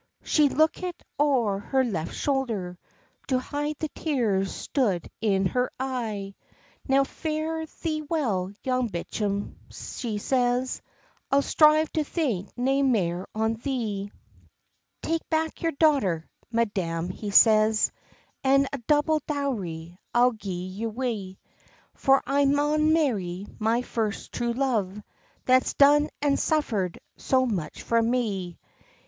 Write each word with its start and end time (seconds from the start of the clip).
She's 0.23 0.51
lookit 0.51 0.99
oer 1.21 1.59
her 1.59 1.83
left 1.83 2.15
shoulder 2.15 2.79
To 3.27 3.37
hide 3.37 3.75
the 3.77 3.89
tears 3.89 4.51
stood 4.51 5.07
in 5.21 5.45
her 5.45 5.69
ee; 5.79 6.35
"Now 6.87 7.03
fare 7.03 7.67
thee 7.83 8.01
well, 8.09 8.51
Young 8.63 8.87
Bicham," 8.89 9.57
she 9.69 10.17
says, 10.17 10.81
"I'll 11.29 11.43
strive 11.43 11.91
to 11.91 12.03
think 12.03 12.49
nae 12.57 12.81
mair 12.81 13.27
on 13.35 13.57
thee." 13.57 14.11
"Take 15.03 15.21
back 15.29 15.61
your 15.61 15.73
daughter, 15.73 16.27
madam," 16.51 17.09
he 17.11 17.29
says, 17.29 17.91
"An 18.43 18.65
a 18.73 18.79
double 18.79 19.21
dowry 19.27 19.99
I'll 20.15 20.31
gie 20.31 20.79
her 20.81 20.87
wi; 20.89 21.37
For 21.93 22.23
I 22.25 22.45
maun 22.45 22.91
marry 22.91 23.45
my 23.59 23.83
first 23.83 24.31
true 24.31 24.53
love, 24.53 24.99
That's 25.45 25.75
done 25.75 26.09
and 26.23 26.39
suffered 26.39 26.97
so 27.17 27.45
much 27.45 27.83
for 27.83 28.01
me." 28.01 28.57